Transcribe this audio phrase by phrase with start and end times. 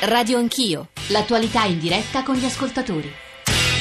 [0.00, 3.12] Radio Anch'io, l'attualità in diretta con gli ascoltatori.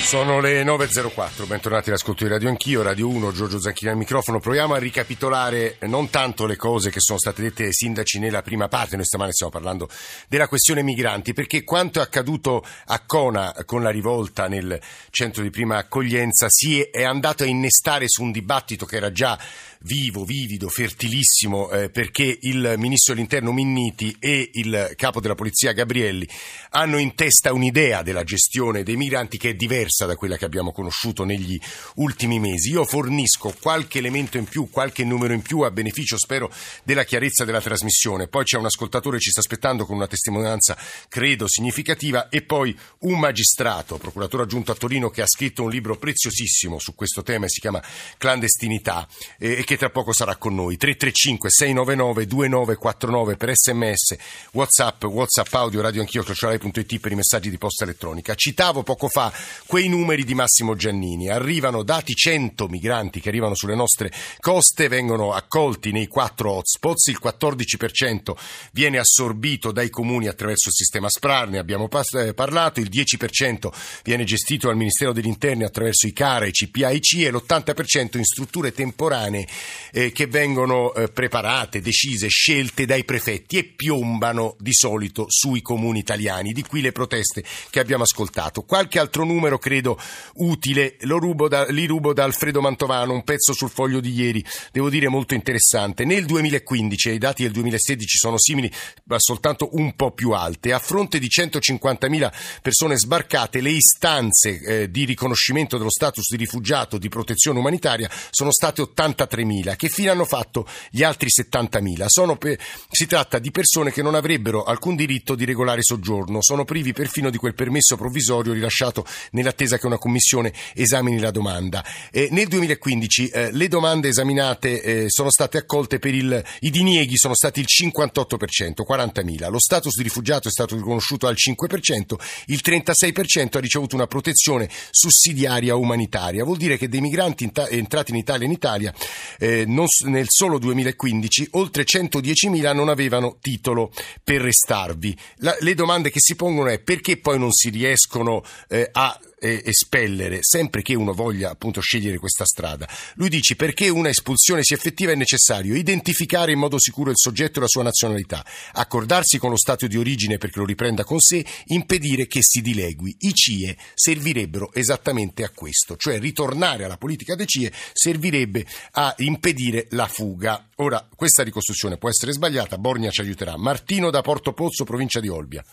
[0.01, 4.39] Sono le 9.04, bentornati all'ascolto di Radio Anch'io, Radio 1, Giorgio Zanchini al microfono.
[4.39, 8.67] Proviamo a ricapitolare non tanto le cose che sono state dette ai sindaci nella prima
[8.67, 9.89] parte, noi stamane stiamo parlando
[10.27, 14.79] della questione migranti, perché quanto è accaduto a Cona con la rivolta nel
[15.11, 19.37] centro di prima accoglienza si è andato a innestare su un dibattito che era già
[19.81, 26.27] vivo, vivido, fertilissimo, eh, perché il ministro dell'interno Minniti e il capo della polizia Gabrielli
[26.71, 30.71] hanno in testa un'idea della gestione dei migranti che è diversa da quella che abbiamo
[30.71, 31.59] conosciuto negli
[31.95, 32.71] ultimi mesi.
[32.71, 36.51] Io fornisco qualche elemento in più, qualche numero in più a beneficio, spero,
[36.83, 38.27] della chiarezza della trasmissione.
[38.27, 42.77] Poi c'è un ascoltatore che ci sta aspettando con una testimonianza, credo, significativa e poi
[42.99, 47.45] un magistrato, procuratore aggiunto a Torino, che ha scritto un libro preziosissimo su questo tema
[47.45, 47.81] e si chiama
[48.17, 49.07] Clandestinità
[49.37, 50.77] e che tra poco sarà con noi.
[50.77, 54.15] 335 699 2949 per sms,
[54.51, 58.35] whatsapp, whatsapp audio, radio anch'io, crociolai.it per i messaggi di posta elettronica.
[58.35, 59.31] Citavo poco fa
[59.65, 61.29] quei numeri di Massimo Giannini.
[61.29, 67.19] Arrivano dati 100 migranti che arrivano sulle nostre coste, vengono accolti nei quattro hotspots, il
[67.21, 68.35] 14%
[68.71, 73.69] viene assorbito dai comuni attraverso il sistema SPRAR, ne abbiamo eh, parlato, il 10%
[74.03, 78.17] viene gestito dal Ministero degli Interni attraverso i CARA, i CPA, i CIE e l'80%
[78.17, 79.47] in strutture temporanee
[79.91, 85.99] eh, che vengono eh, preparate, decise, scelte dai prefetti e piombano di solito sui comuni
[85.99, 86.51] italiani.
[86.53, 88.61] Di qui le proteste che abbiamo ascoltato.
[88.61, 89.99] Qualche altro numero credo
[90.35, 94.43] utile, lo rubo da, li rubo da Alfredo Mantovano, un pezzo sul foglio di ieri,
[94.71, 96.05] devo dire molto interessante.
[96.05, 98.71] Nel 2015, e i dati del 2016 sono simili,
[99.05, 104.91] ma soltanto un po' più alte, a fronte di 150.000 persone sbarcate, le istanze eh,
[104.91, 109.46] di riconoscimento dello status di rifugiato, di protezione umanitaria, sono state 83.000.
[109.47, 109.75] 70.000.
[109.75, 112.37] Che fine hanno fatto gli altri 70.000?
[112.37, 112.59] Per,
[112.91, 117.29] si tratta di persone che non avrebbero alcun diritto di regolare soggiorno, sono privi perfino
[117.29, 121.83] di quel permesso provvisorio rilasciato nell'attesa che una commissione esamini la domanda.
[122.11, 127.17] Eh, nel 2015 eh, le domande esaminate eh, sono state accolte per il, i dinieghi
[127.17, 129.49] sono stati il 58%, 40.000.
[129.49, 132.15] Lo status di rifugiato è stato riconosciuto al 5%,
[132.47, 136.43] il 36% ha ricevuto una protezione sussidiaria umanitaria.
[136.43, 138.93] Vuol dire che dei migranti entrati in Italia in Italia
[139.39, 143.91] eh, non, nel solo 2015 oltre 110.000 non avevano titolo
[144.23, 145.17] per restarvi.
[145.37, 149.61] La, le domande che si pongono è perché poi non si riescono eh, a eh,
[149.65, 152.87] espellere sempre che uno voglia appunto scegliere questa strada.
[153.15, 157.59] Lui dice perché una espulsione sia effettiva è necessario identificare in modo sicuro il soggetto
[157.59, 161.45] e la sua nazionalità, accordarsi con lo Stato di origine perché lo riprenda con sé,
[161.65, 163.15] impedire che si dilegui.
[163.19, 169.87] I CIE servirebbero esattamente a questo, cioè ritornare alla politica dei CIE servirebbe a impedire
[169.91, 170.69] la fuga.
[170.75, 173.57] Ora, questa ricostruzione può essere sbagliata, Borgna ci aiuterà.
[173.57, 175.63] Martino da Porto Pozzo, provincia di Olbia.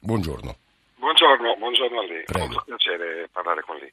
[0.00, 0.65] Buongiorno.
[1.06, 2.46] Buongiorno, buongiorno a lei, Prego.
[2.46, 3.92] molto piacere parlare con lei.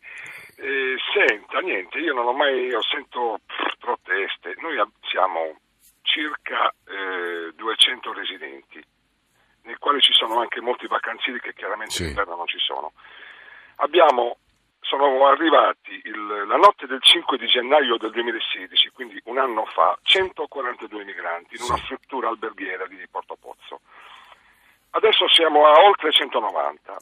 [0.57, 5.59] Eh, senta, niente, io non ho mai, io sento pff, proteste, noi siamo
[6.01, 8.83] circa eh, 200 residenti,
[9.61, 12.05] nei quali ci sono anche molti vacanzieri che chiaramente sì.
[12.05, 12.93] in non ci sono.
[13.75, 14.37] Abbiamo,
[14.79, 19.95] sono arrivati il, la notte del 5 di gennaio del 2016, quindi un anno fa,
[20.01, 23.81] 142 migranti in una struttura alberghiera di Porto Pozzo.
[24.95, 26.97] Adesso siamo a oltre 190.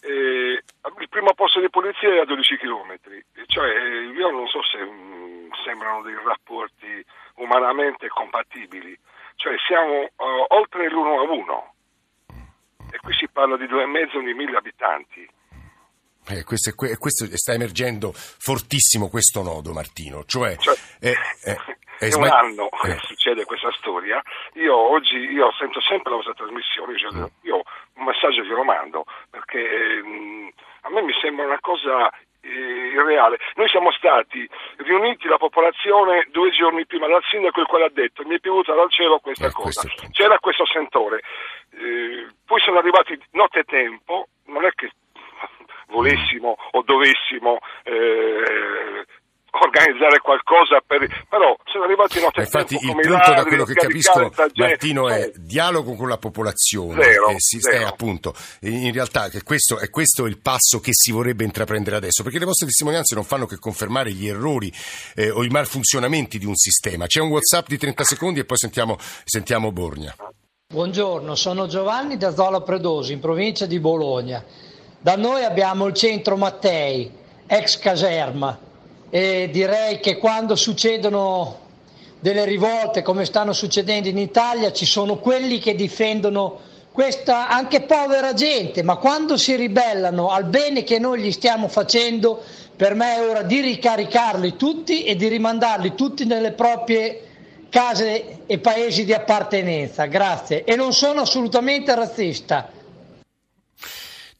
[0.00, 0.62] E
[1.00, 2.94] il primo posto di polizia è a 12 km,
[3.46, 3.68] cioè
[4.14, 7.04] io non so se mh, mm, sembrano dei rapporti
[7.36, 8.96] umanamente compatibili,
[9.36, 11.74] cioè siamo uh, oltre l'uno a uno
[12.90, 15.28] e qui si parla di due e mezzo di mille abitanti.
[16.30, 20.24] Eh, questo, questo, sta emergendo fortissimo questo nodo, Martino.
[20.24, 22.98] Cioè, cioè eh, eh, è un anno che eh.
[23.02, 24.22] succede questa storia.
[24.54, 27.24] Io oggi io sento sempre la vostra trasmissione, cioè, mm.
[27.42, 27.62] io
[27.94, 30.48] un messaggio glielo mando perché mm,
[30.82, 32.10] a me mi sembra una cosa
[32.40, 33.38] eh, irreale.
[33.56, 38.24] Noi siamo stati riuniti la popolazione due giorni prima dal sindaco il quale ha detto
[38.24, 39.82] mi è piovuta dal cielo questa eh, cosa.
[39.82, 41.22] Questo C'era questo sentore.
[41.72, 44.90] Eh, poi sono arrivati notte e tempo, non è che
[45.88, 49.04] volessimo o dovessimo eh,
[49.50, 51.26] organizzare qualcosa per...
[51.28, 55.94] però sono arrivati notte infatti il punto Milano, da quello che capisco Martino è dialogo
[55.94, 57.78] con la popolazione zero, e si, zero.
[57.78, 62.22] È, appunto in realtà che questo, è questo il passo che si vorrebbe intraprendere adesso
[62.22, 64.72] perché le vostre testimonianze non fanno che confermare gli errori
[65.14, 67.06] eh, o i malfunzionamenti di un sistema.
[67.06, 70.14] C'è un whatsapp di 30 secondi e poi sentiamo, sentiamo Borgna.
[70.70, 74.44] Buongiorno, sono Giovanni da Zola Predosi in provincia di Bologna.
[75.00, 77.10] Da noi abbiamo il centro Mattei,
[77.46, 78.58] ex caserma,
[79.10, 81.66] e direi che quando succedono
[82.20, 88.34] delle rivolte come stanno succedendo in Italia ci sono quelli che difendono questa anche povera
[88.34, 92.42] gente, ma quando si ribellano al bene che noi gli stiamo facendo,
[92.74, 97.22] per me è ora di ricaricarli tutti e di rimandarli tutti nelle proprie
[97.68, 100.06] case e paesi di appartenenza.
[100.06, 100.64] Grazie.
[100.64, 102.68] E non sono assolutamente razzista.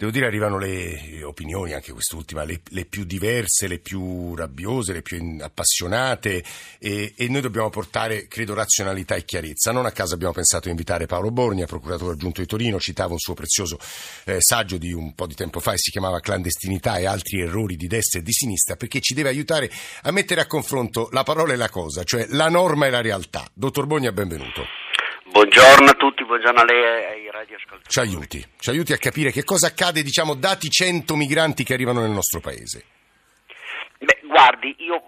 [0.00, 5.02] Devo dire arrivano le opinioni, anche quest'ultima, le, le più diverse, le più rabbiose, le
[5.02, 6.44] più appassionate
[6.78, 9.72] e, e, noi dobbiamo portare, credo, razionalità e chiarezza.
[9.72, 13.18] Non a caso abbiamo pensato di invitare Paolo Borgna, procuratore aggiunto di Torino, citava un
[13.18, 13.76] suo prezioso
[14.26, 17.74] eh, saggio di un po' di tempo fa e si chiamava Clandestinità e altri errori
[17.74, 19.68] di destra e di sinistra perché ci deve aiutare
[20.02, 23.50] a mettere a confronto la parola e la cosa, cioè la norma e la realtà.
[23.52, 24.87] Dottor Borgna, benvenuto.
[25.30, 27.88] Buongiorno a tutti, buongiorno a lei e ai radioascoltatori.
[27.88, 32.00] Ci aiuti, ci aiuti a capire che cosa accade, diciamo, dati 100 migranti che arrivano
[32.00, 32.84] nel nostro paese.
[33.98, 35.02] Beh, guardi, io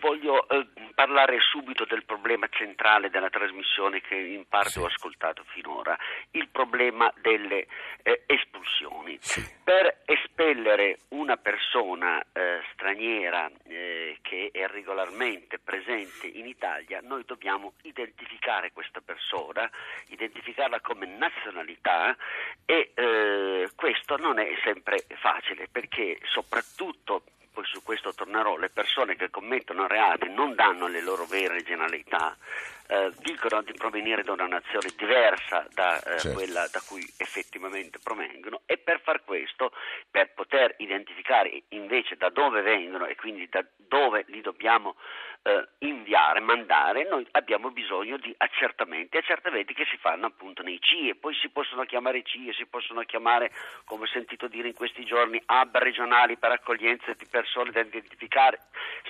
[0.00, 4.78] voglio eh, parlare subito del problema centrale della trasmissione che in parte sì.
[4.78, 5.96] ho ascoltato finora,
[6.32, 7.66] il problema delle
[8.02, 9.18] eh, espulsioni.
[9.20, 9.44] Sì.
[9.62, 17.74] Per espellere una persona eh, straniera eh, che è regolarmente presente in Italia, noi dobbiamo
[17.82, 19.68] identificare questa persona,
[20.08, 22.16] identificarla come nazionalità
[22.64, 27.22] e eh, questo non è sempre facile perché soprattutto
[27.54, 32.36] poi su questo tornerò, le persone che commettono reati non danno le loro vere generalità,
[32.88, 36.32] eh, dicono di provenire da una nazione diversa da eh, certo.
[36.32, 39.70] quella da cui effettivamente provengono e per far questo,
[40.10, 44.96] per poter identificare invece da dove vengono e quindi da dove li dobbiamo
[45.46, 51.16] eh, inviare, mandare, noi abbiamo bisogno di accertamenti, accertamenti che si fanno appunto nei CIE,
[51.16, 53.50] poi si possono chiamare CIE, si possono chiamare,
[53.84, 58.58] come ho sentito dire in questi giorni, hub regionali per accoglienza di persone da identificare,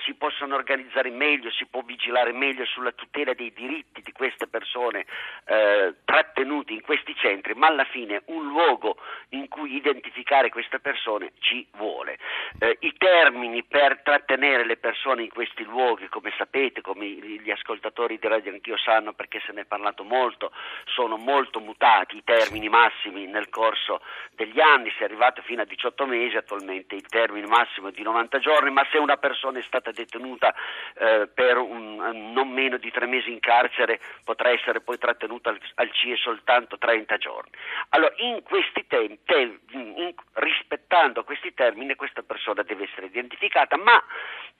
[0.03, 5.05] si possono organizzare meglio, si può vigilare meglio sulla tutela dei diritti di queste persone
[5.45, 8.97] eh, trattenute in questi centri, ma alla fine un luogo
[9.29, 12.17] in cui identificare queste persone ci vuole.
[12.59, 18.17] Eh, I termini per trattenere le persone in questi luoghi, come sapete, come gli ascoltatori
[18.17, 20.51] di Radio Anch'io sanno perché se ne è parlato molto,
[20.85, 24.01] sono molto mutati i termini massimi nel corso
[24.31, 28.01] degli anni, si è arrivato fino a 18 mesi, attualmente il termine massimo è di
[28.01, 30.53] 90 giorni, ma se una persona è stata detenuta
[30.97, 35.59] eh, per un, non meno di tre mesi in carcere potrà essere poi trattenuta al,
[35.75, 37.51] al CIE soltanto 30 giorni.
[37.89, 44.01] Allora, in questi tempi, te, in, rispettando questi termini, questa persona deve essere identificata, ma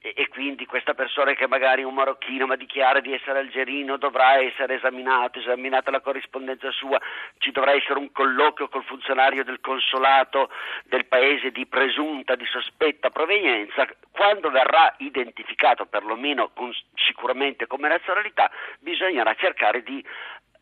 [0.06, 3.98] e, e quindi questa persona che magari è un marocchino ma dichiara di essere algerino
[3.98, 7.02] dovrà essere esaminato, esaminata la corrispondenza sua,
[7.40, 10.52] ci dovrà essere un colloquio col funzionario del consolato
[10.84, 18.52] del paese di presunta, di sospetta provenienza, quando verrà identificato perlomeno con, sicuramente come nazionalità
[18.80, 20.04] bisognerà cercare di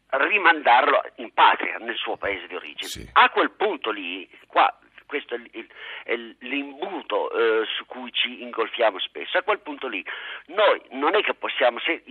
[0.09, 2.89] rimandarlo in patria, nel suo paese di origine.
[2.89, 3.09] Sì.
[3.13, 4.71] A quel punto lì, qua
[5.13, 5.67] questo è, il,
[6.03, 9.37] è l'imbuto eh, su cui ci ingolfiamo spesso.
[9.37, 10.03] A quel punto lì
[10.47, 12.01] noi non è che possiamo, se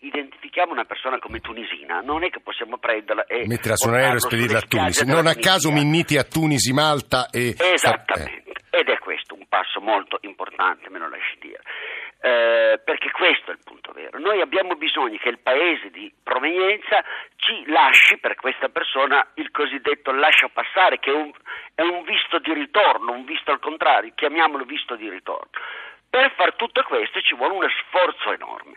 [0.00, 4.16] identifichiamo una persona come tunisina, non è che possiamo prenderla e metterla su un aereo
[4.16, 5.06] e spedirla a Tunisi.
[5.06, 7.54] Non a caso Minniti a Tunisi, Malta e...
[7.56, 8.80] Esattamente, eh.
[8.80, 11.62] ed è questo un passo molto importante, me lo lasci dire.
[12.22, 14.18] Eh, perché questo è il punto vero.
[14.18, 17.02] Noi abbiamo bisogno che il paese di provenienza
[17.36, 21.32] ci lasci per questa persona il cosiddetto lascia passare, che è un,
[21.74, 25.48] è un visto di ritorno, un visto al contrario, chiamiamolo visto di ritorno.
[26.10, 28.76] Per far tutto questo ci vuole uno sforzo enorme.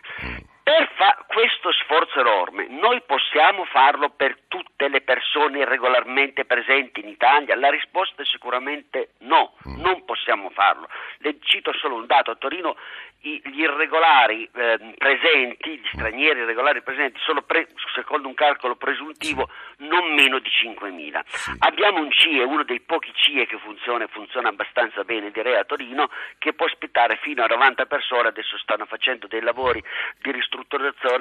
[0.64, 7.08] Per fa- questo sforzo enorme noi possiamo farlo per tutte le persone regolarmente presenti in
[7.08, 7.54] Italia?
[7.54, 10.88] La risposta è sicuramente no, non possiamo farlo.
[11.18, 12.76] Le cito solo un dato, a Torino
[13.24, 20.12] gli irregolari eh, presenti, gli stranieri irregolari presenti, sono pre- secondo un calcolo presuntivo non
[20.12, 21.20] meno di 5.000.
[21.24, 21.52] Sì.
[21.60, 25.64] Abbiamo un CIE, uno dei pochi CIE che funziona e funziona abbastanza bene, direi a
[25.64, 29.82] Torino, che può ospitare fino a 90 persone, adesso stanno facendo dei lavori
[30.20, 30.52] di ristrutturazione,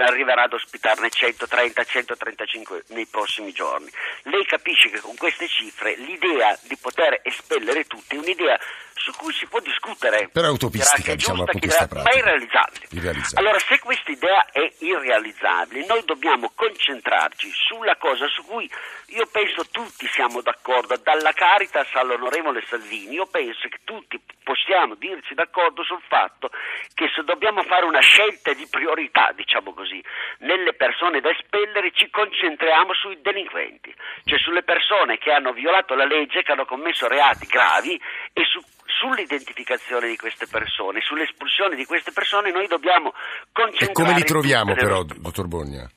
[0.06, 3.90] arriverà ad ospitarne 130-135 nei prossimi giorni.
[4.24, 8.60] Lei capisce che con queste cifre l'idea di poter espellere tutti è un'idea
[9.04, 10.30] su cui si può discutere.
[10.32, 12.88] Però è utopistica, diciamo, punto di vista ma è irrealizzabile.
[12.92, 13.40] irrealizzabile.
[13.40, 18.70] Allora, se questa idea è irrealizzabile, noi dobbiamo concentrarci sulla cosa su cui
[19.08, 25.34] io penso tutti siamo d'accordo, dalla Caritas all'onorevole Salvini, io penso che tutti possiamo dirci
[25.34, 26.50] d'accordo sul fatto
[26.94, 30.02] che se dobbiamo fare una scelta di priorità, diciamo così,
[30.40, 33.94] nelle persone da espellere, ci concentriamo sui delinquenti,
[34.24, 38.00] cioè sulle persone che hanno violato la legge, che hanno commesso reati gravi
[38.32, 38.62] e su
[39.00, 43.14] sull'identificazione di queste persone, sull'espulsione di queste persone noi dobbiamo
[43.52, 43.92] concentrarci.
[43.92, 45.90] E come li troviamo però, dottor Bogna?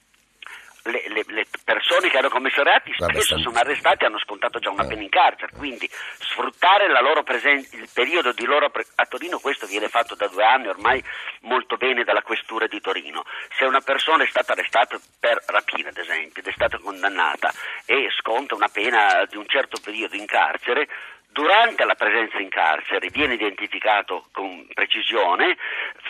[0.90, 4.70] le, le, le, persone che hanno commesso reati spesso sono arrestate e hanno scontato già
[4.70, 4.88] una eh.
[4.88, 6.86] pena in carcere, quindi sfruttare
[7.24, 11.02] presen- il periodo di loro pre- a Torino, questo viene fatto da due anni ormai
[11.42, 13.24] molto bene dalla questura di Torino.
[13.56, 17.52] Se una persona è stata arrestata per rapina, ad esempio, ed è stata condannata
[17.84, 20.88] e sconta una pena di un certo periodo in carcere,
[21.36, 25.58] durante la presenza in carcere viene identificato con precisione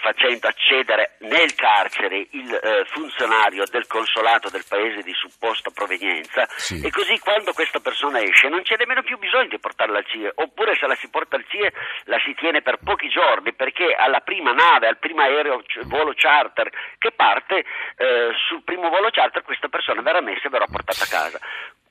[0.00, 6.80] facendo accedere nel carcere il eh, funzionario del consolato del paese di supposta provenienza sì.
[6.80, 10.30] e così quando questa persona esce non c'è nemmeno più bisogno di portarla al CIE
[10.32, 11.72] oppure se la si porta al CIE
[12.04, 16.70] la si tiene per pochi giorni perché alla prima nave, al primo aereo volo charter
[16.98, 17.64] che parte
[17.96, 21.40] eh, sul primo volo charter questa persona verrà messa e verrà portata a casa.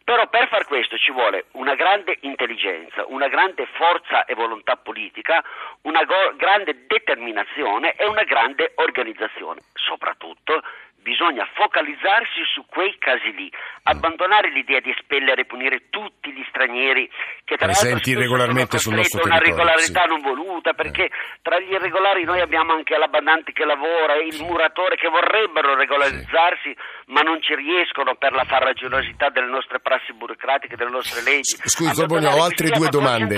[0.05, 5.43] Però per far questo ci vuole una grande intelligenza, una grande forza e volontà politica,
[5.81, 9.62] una go- grande determinazione e una grande organizzazione.
[9.74, 10.62] Soprattutto
[11.05, 13.45] bisogna focalizzarsi su quei casi lì,
[13.83, 17.05] abbandonare l'idea di espellere e punire tutti gli stranieri
[17.45, 19.53] che tra presenti irregolarmente sul nostro territorio.
[19.53, 20.09] Una regolarità sì.
[20.09, 21.12] non voluta, perché eh.
[21.45, 26.74] tra gli irregolari noi abbiamo anche l'abbandante che lavora e il muratore che vorrebbero regolarizzarsi,
[26.74, 27.13] sì.
[27.13, 31.53] ma non ci riescono per la farraginosità delle nostre prassi burocratiche, delle nostre leggi.
[31.69, 33.38] Scusi, Sorbonio, ho altre due domande.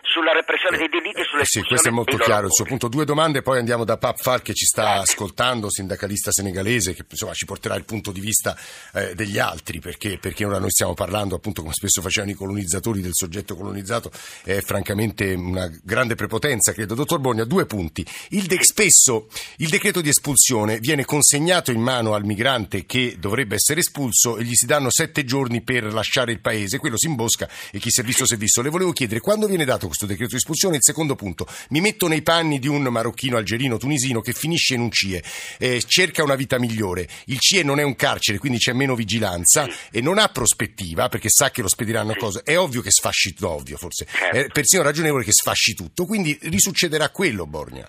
[0.00, 2.48] sulla repressione dei delitti e sulle eh, Sì, questo è molto chiaro.
[2.48, 5.12] Il suo punto, due domande, poi andiamo da Pap Fal che ci sta Grazie.
[5.12, 8.56] ascoltando, sindacalista senegalese inglese che insomma, ci porterà il punto di vista
[8.94, 13.00] eh, degli altri perché, perché, ora noi stiamo parlando appunto come spesso facevano i colonizzatori
[13.00, 14.10] del soggetto colonizzato
[14.44, 16.94] è francamente una grande prepotenza credo.
[16.94, 18.06] Dottor Bogna, due punti.
[18.30, 23.56] Il de- spesso il decreto di espulsione viene consegnato in mano al migrante che dovrebbe
[23.56, 27.48] essere espulso e gli si danno sette giorni per lasciare il paese, quello si imbosca
[27.70, 28.62] e chi si è visto si è visto.
[28.62, 30.76] Le volevo chiedere quando viene dato questo decreto di espulsione?
[30.76, 34.80] Il secondo punto, mi metto nei panni di un marocchino, algerino, tunisino che finisce in
[34.80, 35.22] un CIE,
[35.58, 37.08] eh, cerca una vita migliore migliore.
[37.26, 39.98] Il CIE non è un carcere, quindi c'è meno vigilanza sì.
[39.98, 42.18] e non ha prospettiva perché sa che lo spediranno sì.
[42.18, 42.42] cosa.
[42.44, 44.36] È ovvio che sfasci, ovvio forse, certo.
[44.36, 47.88] è persino ragionevole che sfasci tutto, quindi risuccederà quello, Borgna.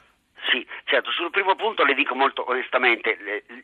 [0.50, 3.18] Sì, certo, sul primo punto le dico molto onestamente,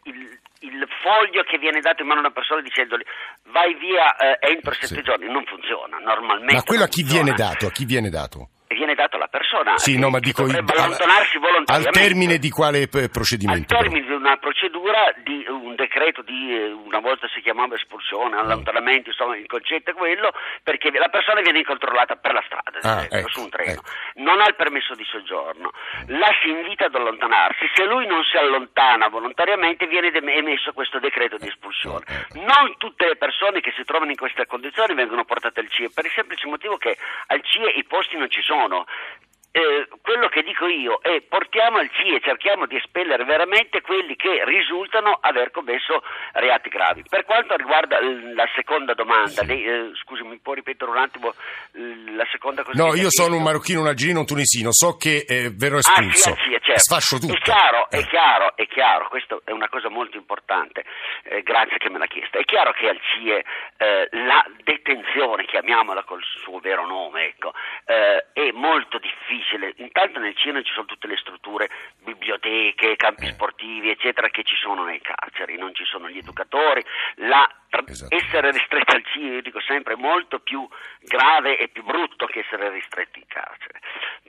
[0.03, 3.03] il, il foglio che viene dato in mano a una persona dicendogli
[3.51, 5.01] vai via eh, entro sette sì.
[5.01, 6.53] giorni non funziona normalmente.
[6.53, 7.23] Ma quello a chi funziona.
[7.23, 7.67] viene dato?
[7.67, 8.49] A chi viene dato?
[8.75, 9.77] Viene dato alla persona.
[9.77, 11.71] Sì, no, ma dico allontanarsi volontariamente.
[11.71, 13.73] Al termine di quale procedimento?
[13.73, 14.17] Al termine però?
[14.17, 19.37] di una procedura di un decreto di eh, una volta si chiamava espulsione, allontanamento, insomma
[19.37, 20.31] il concetto è quello,
[20.63, 23.89] perché la persona viene incontrollata per la strada, ah, esempio, ecco, su un treno, ecco.
[24.15, 25.71] non ha il permesso di soggiorno,
[26.07, 31.37] la si invita ad allontanarsi, se lui non si allontana volontariamente viene emesso questo decreto
[31.37, 32.03] di espulsione.
[32.07, 32.39] Ecco.
[32.39, 36.05] Non tutte le persone che si trovano in queste condizioni vengono portate al CIE, per
[36.05, 38.85] il semplice motivo che al CIE i posti non ci sono sono.
[39.55, 44.43] Eh, quello che dico io è portiamo al CIE, cerchiamo di espellere veramente quelli che
[44.43, 47.05] risultano aver commesso reati gravi.
[47.07, 51.33] Per quanto riguarda la seconda domanda, lei, eh, scusi, mi può ripetere un attimo
[51.71, 52.83] la seconda cosa?
[52.83, 56.31] No, io sono un marocchino, un algerino, un tunisino, so che eh, verrò espulso.
[56.31, 56.79] Ah, sì, sì, certo.
[56.79, 57.35] Sfascio tutto.
[57.35, 58.07] È chiaro, è eh.
[58.07, 60.83] chiaro, è chiaro, questa è una cosa molto importante,
[61.23, 62.39] eh, grazie che me l'ha chiesta.
[62.39, 63.45] È chiaro che al CIE
[63.77, 67.53] eh, la detenzione, chiamiamola col suo vero nome, ecco,
[67.85, 69.73] è molto difficile difficile.
[69.77, 71.69] Intanto nel cinema ci sono tutte le strutture,
[72.03, 73.31] biblioteche, campi eh.
[73.31, 76.83] sportivi, eccetera, che ci sono nei carceri, non ci sono gli educatori.
[77.15, 77.47] La,
[77.85, 78.15] esatto.
[78.15, 80.67] Essere ristretti al io dico sempre, è molto più
[81.01, 83.79] grave e più brutto che essere ristretti in carcere.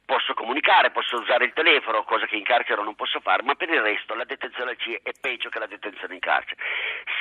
[0.04, 3.68] Posso comunicare, posso usare il telefono, cosa che in carcere non posso fare, ma per
[3.70, 6.62] il resto la detenzione al CIE è peggio che la detenzione in carcere.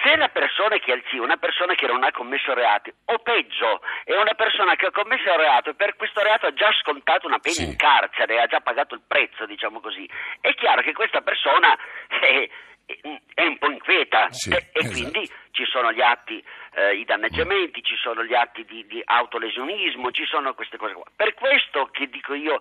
[0.04, 2.94] Se la persona che è al CIE è una persona che non ha commesso reati,
[3.06, 6.54] o peggio, è una persona che ha commesso il reato e per questo reato ha
[6.54, 7.64] già scontato una pena sì.
[7.66, 10.10] in carcere, ha già pagato il prezzo, diciamo così,
[10.42, 11.78] è chiaro che questa persona
[12.08, 12.50] è,
[13.34, 14.94] è un po' inquieta sì, e, e esatto.
[14.94, 20.12] quindi ci sono gli atti, eh, i danneggiamenti, ci sono gli atti di, di, autolesionismo,
[20.12, 21.04] ci sono queste cose qua.
[21.16, 22.60] Per questo che dico io,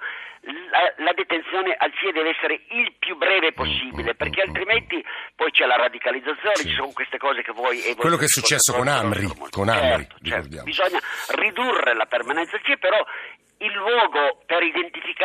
[0.71, 5.05] la, la detenzione al CIE deve essere il più breve possibile, perché altrimenti
[5.35, 6.69] poi c'è la radicalizzazione, sì.
[6.69, 7.83] ci sono queste cose che voi...
[7.97, 10.63] Quello che è successo con Amri, con Amri certo, certo.
[10.63, 11.01] bisogna
[11.35, 13.05] ridurre la permanenza al CIE, però
[13.65, 14.61] il luogo per,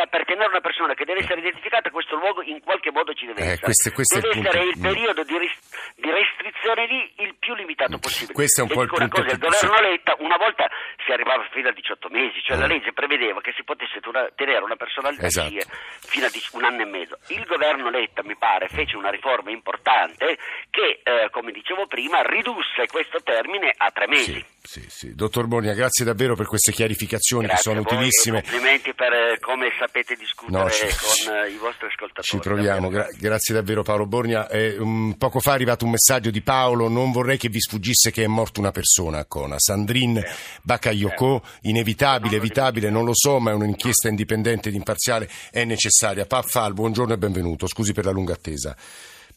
[0.08, 3.40] per, tenere una persona che deve essere identificata, questo luogo in qualche modo ci deve
[3.40, 3.60] eh, essere.
[3.60, 7.98] Questo, questo deve il essere il periodo di, ris- di, restrizione lì il più limitato
[7.98, 8.32] possibile.
[8.32, 9.20] Questo è un po' il punto.
[9.20, 10.68] Cosa, il governo Letta una volta
[11.04, 12.60] si arrivava fino a 18 mesi, cioè eh.
[12.60, 14.00] la legge prevedeva che si potesse
[14.34, 15.54] tenere una persona al esatto.
[16.00, 17.18] fino a un anno e mezzo.
[17.28, 20.38] Il governo Letta, mi pare, fece una riforma importante
[20.70, 24.32] che, eh, come dicevo prima, ridusse questo termine a tre mesi.
[24.32, 24.59] Sì.
[24.62, 25.14] Sì, sì.
[25.14, 28.42] Dottor Borgna, grazie davvero per queste chiarificazioni grazie che sono utilissime.
[28.42, 32.26] Complimenti per eh, come sapete discutere no, ci, con uh, i vostri ascoltatori.
[32.26, 34.48] Ci proviamo, Gra- grazie davvero Paolo Borgna.
[34.48, 38.10] Eh, um, poco fa è arrivato un messaggio di Paolo, non vorrei che vi sfuggisse
[38.10, 40.30] che è morta una persona a Cona, Sandrine eh,
[40.62, 41.68] Bakayoko, eh.
[41.70, 46.26] inevitabile, non evitabile, non lo so, ma è un'inchiesta indipendente ed imparziale, è necessaria.
[46.26, 48.76] Pafal, buongiorno e benvenuto, scusi per la lunga attesa.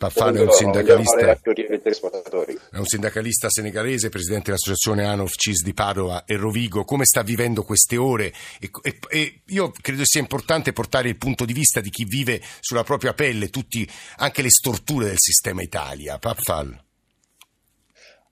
[0.04, 6.36] Paffano è un sindacalista, è un sindacalista senegalese, presidente dell'associazione ANOF CIS di Padova e
[6.36, 6.84] Rovigo.
[6.84, 8.34] Come sta vivendo queste ore?
[8.60, 12.42] E, e, e io credo sia importante portare il punto di vista di chi vive
[12.60, 16.20] sulla propria pelle tutti, anche le storture del sistema Italia.
[16.20, 16.84] Paffal.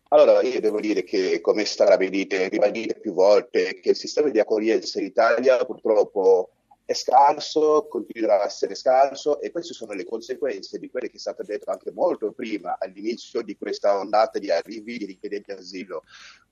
[0.10, 4.40] Allora, io devo dire che, come sta ribadite, ribadite più volte, che il sistema di
[4.40, 6.50] accoglienza in Italia purtroppo
[6.92, 11.20] è scarso, continuerà a essere scarso e queste sono le conseguenze di quello che è
[11.20, 16.04] stato detto anche molto prima, all'inizio di questa ondata di arrivi di richiedenti asilo.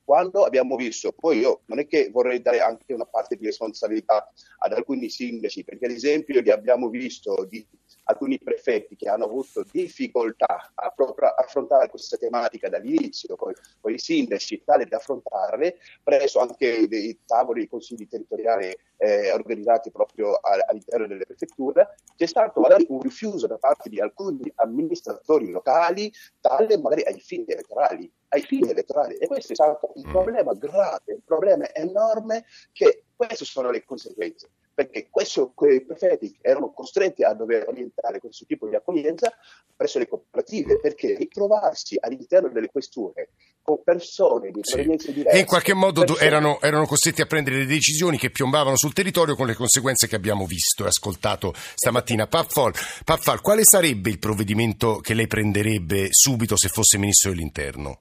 [0.03, 4.31] Quando abbiamo visto, poi io non è che vorrei dare anche una parte di responsabilità
[4.59, 7.63] ad alcuni sindaci, perché ad esempio li abbiamo visto di
[8.09, 10.93] alcuni prefetti che hanno avuto difficoltà a
[11.37, 17.59] affrontare questa tematica dall'inizio, poi, poi i sindaci tale da affrontarle, presso anche dei tavoli,
[17.59, 23.57] dei consigli territoriali eh, organizzati proprio all'interno delle prefetture, c'è stato magari un rifiuto da
[23.57, 26.11] parte di alcuni amministratori locali,
[26.41, 29.15] tale magari ai fini elettorali, ai fini elettorali.
[29.15, 30.11] E questo è stato un mm.
[30.11, 36.71] problema grave, un problema enorme che queste sono le conseguenze perché questo, quei prefetti erano
[36.71, 39.29] costretti a dover orientare questo tipo di accoglienza
[39.75, 43.31] presso le cooperative, perché ritrovarsi all'interno delle questure
[43.61, 45.13] con persone di provenienze sì.
[45.15, 45.35] diverse...
[45.35, 46.25] E in qualche modo persone...
[46.25, 50.15] erano, erano, costretti a prendere le decisioni che piombavano sul territorio con le conseguenze che
[50.15, 52.27] abbiamo visto e ascoltato stamattina.
[52.27, 57.99] Paffal, Paffal, quale sarebbe il provvedimento che lei prenderebbe subito se fosse Ministro dell'Interno?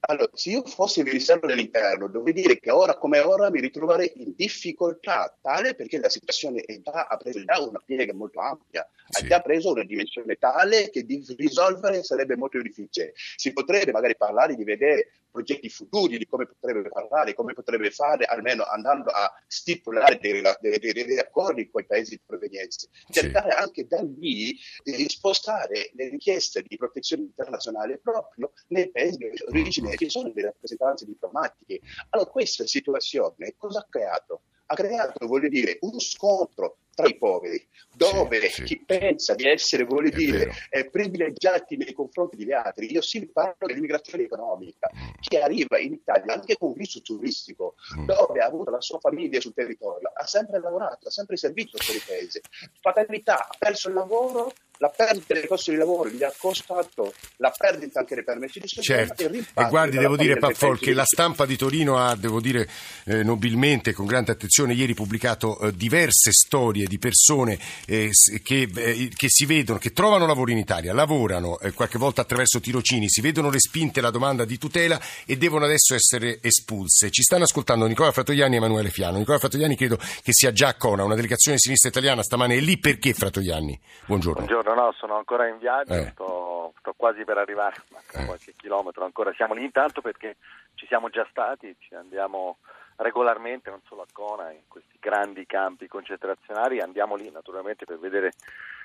[0.00, 4.32] Allora, se io fossi ministero dell'interno, dovrei dire che ora come ora mi ritroverei in
[4.36, 9.24] difficoltà tale perché la situazione è già, ha preso già una piega molto ampia, sì.
[9.24, 13.12] ha già preso una dimensione tale che di risolvere sarebbe molto difficile.
[13.14, 18.24] Si potrebbe magari parlare di vedere progetti futuri, di come potrebbe parlare, come potrebbe fare,
[18.24, 22.88] almeno andando a stipulare dei, dei, dei, dei accordi con i paesi di provenienza.
[23.08, 23.56] Cercare sì.
[23.56, 29.94] anche da lì di spostare le richieste di protezione internazionale proprio nei paesi di origine
[29.94, 31.80] che sono delle rappresentanze diplomatiche.
[32.10, 34.42] Allora questa situazione cosa ha creato?
[34.66, 38.82] Ha creato, voglio dire, uno scontro tra i poveri, dove sì, chi sì.
[38.84, 42.90] pensa di essere, vuole dire, eh, privilegiati nei confronti degli altri.
[42.90, 45.20] Io sì parlo dell'immigrazione economica, mm.
[45.20, 48.06] che arriva in Italia anche con visto turistico, mm.
[48.06, 51.82] dove ha avuto la sua famiglia sul territorio, ha sempre lavorato, ha sempre servito il
[51.84, 52.40] suo paese.
[52.80, 57.52] Fatalità, ha perso il lavoro, la perdita dei costi di lavoro gli ha costato la
[57.56, 59.22] perdita anche dei permessi di soggiorno certo.
[59.28, 62.68] e, e guardi devo dire Paffol che la stampa di Torino ha devo dire
[63.04, 68.10] eh, nobilmente con grande attenzione ieri pubblicato eh, diverse storie di persone eh,
[68.42, 72.60] che, eh, che, si vedono che trovano lavoro in Italia lavorano eh, qualche volta attraverso
[72.60, 77.44] tirocini si vedono respinte la domanda di tutela e devono adesso essere espulse ci stanno
[77.44, 81.14] ascoltando Nicola Fratoiani e Emanuele Fiano Nicola Fratoiani credo che sia già a Cona una
[81.14, 83.78] delegazione di sinistra italiana stamane è lì perché Fratoiani?
[84.06, 86.10] Buongiorno Buongiorno no, no, sono ancora in viaggio, eh.
[86.12, 88.26] sto, sto, quasi per arrivare, manca eh.
[88.26, 89.32] qualche chilometro ancora.
[89.34, 90.36] Siamo lì intanto perché
[90.74, 92.58] ci siamo già stati, ci andiamo
[92.98, 98.32] regolarmente, non solo a Cona, in questi grandi campi concentrazionali, andiamo lì naturalmente per vedere...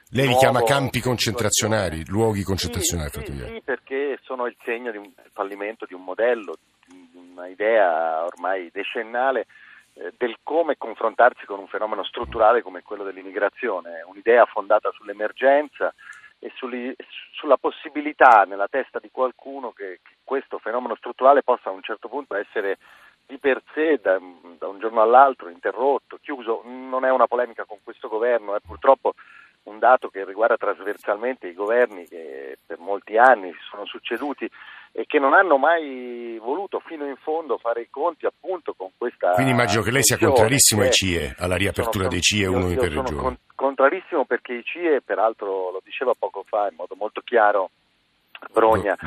[0.09, 3.09] Lei li chiama campi concentrazionali, luoghi concentrazionali?
[3.09, 8.23] Sì, sì, sì, perché sono il segno di un fallimento di un modello, di un'idea
[8.23, 9.47] ormai decennale
[9.95, 15.93] eh, del come confrontarsi con un fenomeno strutturale come quello dell'immigrazione, un'idea fondata sull'emergenza
[16.39, 16.93] e sugli,
[17.31, 22.09] sulla possibilità nella testa di qualcuno che, che, questo fenomeno strutturale possa a un certo
[22.09, 22.77] punto essere
[23.33, 24.19] di per sé da,
[24.57, 26.61] da, un giorno all'altro interrotto, chiuso.
[26.63, 29.13] Non è una polemica con questo governo, è purtroppo
[29.63, 34.49] un dato che riguarda trasversalmente i governi che per molti anni si sono succeduti
[34.91, 39.31] e che non hanno mai voluto fino in fondo fare i conti appunto con questa
[39.31, 42.77] Quindi immagino che lei sia contrarissimo ai CIE, alla riapertura sono, dei CIE uno io,
[42.77, 43.21] per sono regione.
[43.21, 47.71] Con, contrarissimo perché i CIE, peraltro lo diceva poco fa in modo molto chiaro
[48.51, 48.97] Brogna,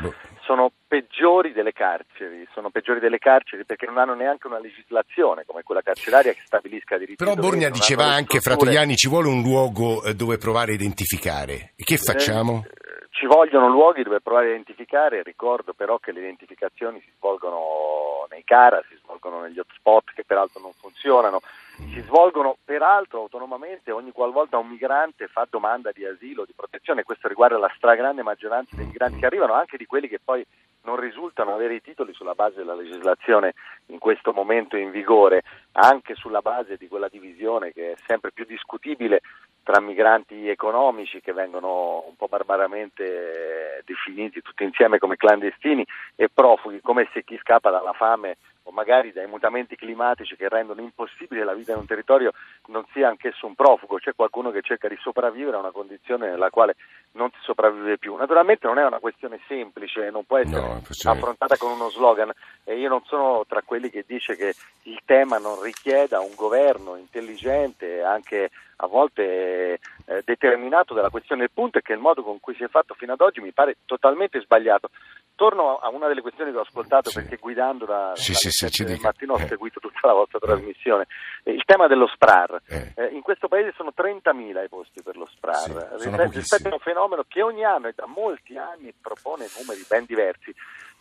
[0.47, 5.63] sono peggiori delle carceri, sono peggiori delle carceri perché non hanno neanche una legislazione come
[5.63, 7.23] quella carceraria che stabilisca diritti.
[7.23, 11.73] Però Borgna diceva anche, Fratoiani, ci vuole un luogo eh, dove provare a identificare.
[11.75, 12.63] E che eh, facciamo?
[12.65, 18.25] Eh, ci vogliono luoghi dove provare a identificare, ricordo però che le identificazioni si svolgono
[18.29, 21.41] nei CARA, si svolgono negli hotspot che peraltro non funzionano,
[21.77, 27.27] si svolgono peraltro autonomamente ogni qualvolta un migrante fa domanda di asilo, di protezione, questo
[27.27, 30.45] riguarda la stragrande maggioranza dei migranti che arrivano, anche di quelli che poi
[30.83, 33.53] non risultano avere i titoli sulla base della legislazione
[33.87, 38.45] in questo momento in vigore, anche sulla base di quella divisione che è sempre più
[38.45, 39.21] discutibile
[39.63, 45.85] tra migranti economici che vengono un po' barbaramente definiti tutti insieme come clandestini
[46.15, 50.81] e profughi, come se chi scappa dalla fame o magari dai mutamenti climatici che rendono
[50.81, 52.33] impossibile la vita in un territorio
[52.67, 56.49] non sia anch'esso un profugo, c'è qualcuno che cerca di sopravvivere a una condizione nella
[56.49, 56.75] quale
[57.13, 58.15] non si sopravvive più.
[58.15, 62.31] Naturalmente non è una questione semplice, non può essere no, affrontata con uno slogan.
[62.63, 64.53] E io non sono tra quelli che dice che
[64.83, 71.43] il tema non richieda un governo intelligente, anche a volte eh, determinato dalla questione.
[71.43, 73.51] Il punto è che il modo con cui si è fatto fino ad oggi mi
[73.51, 74.89] pare totalmente sbagliato.
[75.35, 77.19] Torno a una delle questioni che ho ascoltato sì.
[77.19, 79.47] perché guidando da, sì, sì, sì, del mattino ho eh.
[79.47, 80.45] seguito tutta la vostra eh.
[80.45, 81.05] trasmissione.
[81.43, 82.61] Il tema dello SPRAR.
[82.67, 82.93] Eh.
[82.95, 85.97] Eh, in questo paese sono 30.000 i posti per lo SPRAR,
[86.31, 90.53] rispetto a un fenomeno che ogni anno e da molti anni propone numeri ben diversi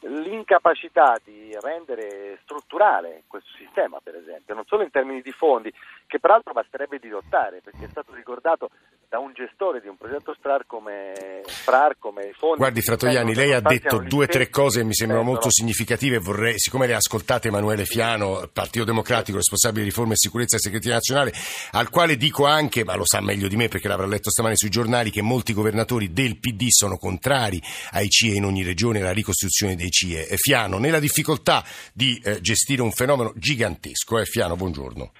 [0.08, 5.72] l'incapacità di rendere strutturale questo sistema, per esempio, non solo in termini di fondi,
[6.06, 8.70] che peraltro basterebbe dirottare, perché è stato ricordato
[9.08, 12.58] da un gestore di un progetto STRAR come, SPRAR come fondi.
[12.58, 16.58] Guardi Fratoiani, lei ha detto due o tre cose che mi sembrano molto significative, vorrei,
[16.58, 21.32] siccome le ascoltate Emanuele Fiano, Partito Democratico, responsabile di riforma e sicurezza e segreteria nazionale,
[21.72, 24.70] al quale dico anche, ma lo sa meglio di me perché l'avrà letto stamani sui
[24.70, 29.76] giornali, che molti governatori del PD sono contrari ai CIE in ogni regione, alla ricostruzione
[29.76, 30.26] dei CIE.
[30.36, 34.18] Fiano, nella difficoltà di eh, gestire un fenomeno gigantesco.
[34.18, 35.12] Eh, Fiano, buongiorno.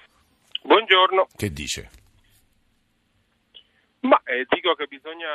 [0.63, 1.27] Buongiorno.
[1.35, 1.89] Che dice?
[4.07, 5.29] Ma eh, dico che bisogna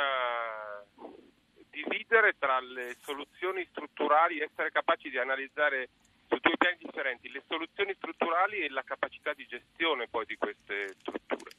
[1.69, 5.89] dividere tra le soluzioni strutturali, essere capaci di analizzare
[6.27, 10.95] su due piani differenti, le soluzioni strutturali e la capacità di gestione poi di queste
[10.99, 11.51] strutture.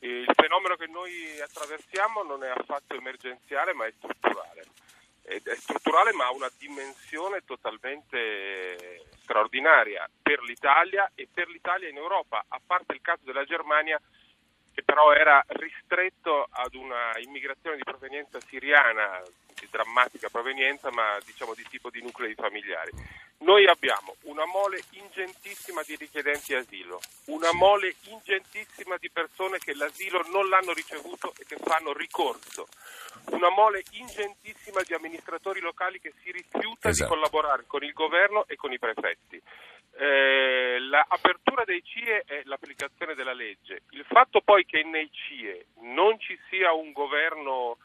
[0.00, 4.66] Il fenomeno che noi attraversiamo non è affatto emergenziale ma è strutturale.
[5.22, 12.44] È strutturale ma ha una dimensione totalmente straordinaria per l'Italia e per l'Italia in Europa,
[12.46, 13.98] a parte il caso della Germania
[14.74, 19.22] che però era ristretto ad una immigrazione di provenienza siriana,
[19.54, 22.90] di drammatica provenienza, ma diciamo di tipo di nuclei familiari.
[23.38, 30.22] Noi abbiamo una mole ingentissima di richiedenti asilo, una mole ingentissima di persone che l'asilo
[30.32, 32.66] non l'hanno ricevuto e che fanno ricorso,
[33.30, 37.10] una mole ingentissima di amministratori locali che si rifiuta esatto.
[37.10, 39.40] di collaborare con il governo e con i prefetti.
[39.96, 43.82] Eh, l'apertura dei CIE è l'applicazione della legge.
[43.90, 47.78] Il fatto poi che nei CIE non ci sia un governo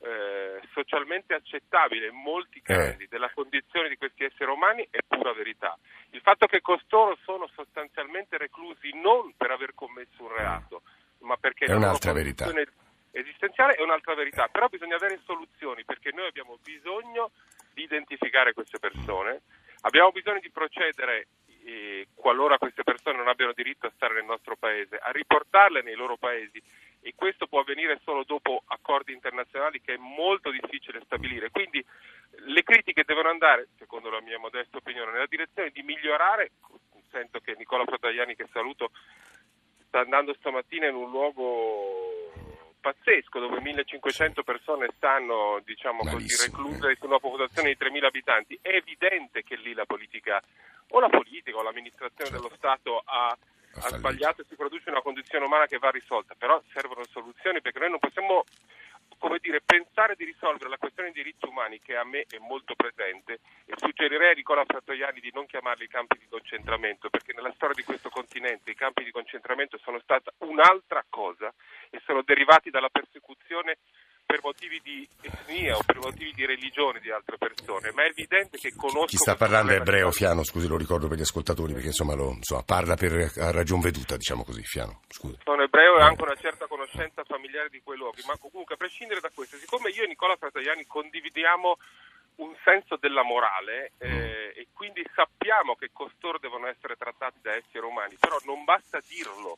[0.00, 2.62] eh, socialmente accettabile in molti eh.
[2.62, 3.08] casi eh.
[3.08, 5.78] della condizione di questi esseri umani è pura verità.
[6.10, 10.82] Il fatto che costoro sono sostanzialmente reclusi non per aver commesso un reato,
[11.20, 12.52] ma perché è un'altra verità
[13.18, 17.30] esistenziale è un'altra verità, però bisogna avere soluzioni perché noi abbiamo bisogno
[17.72, 19.42] di identificare queste persone,
[19.82, 21.28] abbiamo bisogno di procedere
[21.66, 25.96] eh, qualora queste persone non abbiano diritto a stare nel nostro paese, a riportarle nei
[25.96, 26.62] loro paesi
[27.00, 31.50] e questo può avvenire solo dopo accordi internazionali che è molto difficile stabilire.
[31.50, 31.84] Quindi
[32.46, 36.52] le critiche devono andare, secondo la mia modesta opinione, nella direzione di migliorare,
[37.10, 38.90] sento che Nicola Fratagliani che saluto
[39.86, 42.32] sta andando stamattina in un luogo
[42.80, 48.58] pazzesco dove 1500 persone stanno diciamo così, recluse su una popolazione di 3000 abitanti.
[48.62, 50.40] È evidente che lì la politica
[50.88, 52.42] o la politica o l'amministrazione certo.
[52.42, 56.62] dello Stato ha, ha sbagliato e si produce una condizione umana che va risolta, però
[56.72, 58.44] servono soluzioni perché noi non possiamo
[59.18, 62.74] come dire, pensare di risolvere la questione dei diritti umani che a me è molto
[62.74, 67.74] presente e suggerirei a Nicola Frattoiani di non chiamarli campi di concentramento perché nella storia
[67.74, 71.52] di questo continente i campi di concentramento sono stata un'altra cosa
[71.90, 73.78] e sono derivati dalla persecuzione
[74.26, 78.58] per motivi di etnia o per motivi di religione di altre persone, ma è evidente
[78.58, 79.06] che conosco...
[79.06, 82.32] Chi sta parlando è ebreo, Fiano, scusi, lo ricordo per gli ascoltatori, perché insomma, lo,
[82.32, 83.12] insomma parla per
[83.54, 85.38] ragion veduta, diciamo così, Fiano, scusi.
[85.44, 88.78] Sono ebreo e ho anche una certa conoscenza familiare di quei luoghi, ma comunque a
[88.78, 91.76] prescindere da questo, siccome io e Nicola Fratagliani condividiamo
[92.36, 97.86] un senso della morale eh, e quindi sappiamo che costoro devono essere trattati da esseri
[97.86, 99.56] umani, però non basta dirlo,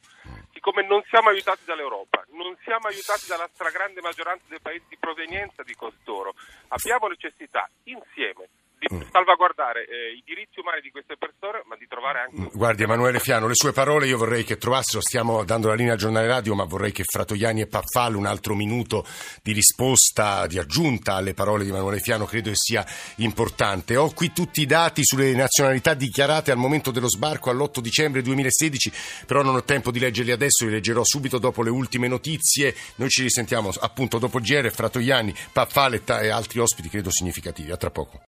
[0.58, 5.62] siccome non siamo aiutati dall'Europa, non siamo aiutati dalla stragrande maggioranza dei paesi di provenienza
[5.62, 6.34] di costoro,
[6.68, 9.10] abbiamo necessità insieme di mm.
[9.10, 12.40] salvaguardare eh, i diritti umani di queste persone, ma di trovare anche...
[12.40, 15.92] Mm, guardi Emanuele Fiano, le sue parole io vorrei che trovassero, stiamo dando la linea
[15.92, 19.04] al giornale radio, ma vorrei che Fratoiani e Paffal un altro minuto
[19.42, 22.86] di risposta, di aggiunta alle parole di Emanuele Fiano, credo che sia
[23.16, 23.96] importante.
[23.96, 28.92] Ho qui tutti i dati sulle nazionalità dichiarate al momento dello sbarco all'8 dicembre 2016,
[29.26, 32.74] però non ho tempo di leggerli adesso, li leggerò subito dopo le ultime notizie.
[32.96, 37.72] Noi ci risentiamo appunto dopo GR, Fratoiani, Paffal e altri ospiti credo significativi.
[37.72, 38.20] A tra poco.